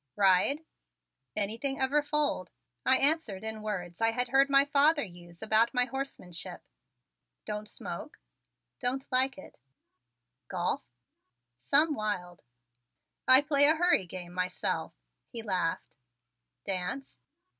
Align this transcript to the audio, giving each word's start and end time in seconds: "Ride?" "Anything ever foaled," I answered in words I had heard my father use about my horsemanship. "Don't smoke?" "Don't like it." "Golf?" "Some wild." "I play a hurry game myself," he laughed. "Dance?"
"Ride?" 0.15 0.65
"Anything 1.35 1.79
ever 1.79 2.01
foaled," 2.01 2.49
I 2.87 2.97
answered 2.97 3.43
in 3.43 3.61
words 3.61 4.01
I 4.01 4.09
had 4.13 4.29
heard 4.29 4.49
my 4.49 4.65
father 4.65 5.03
use 5.03 5.43
about 5.43 5.75
my 5.75 5.85
horsemanship. 5.85 6.63
"Don't 7.45 7.67
smoke?" 7.67 8.17
"Don't 8.79 9.05
like 9.11 9.37
it." 9.37 9.59
"Golf?" 10.47 10.81
"Some 11.59 11.93
wild." 11.93 12.43
"I 13.27 13.43
play 13.43 13.65
a 13.67 13.75
hurry 13.75 14.07
game 14.07 14.33
myself," 14.33 14.91
he 15.27 15.43
laughed. 15.43 15.97
"Dance?" 16.65 17.19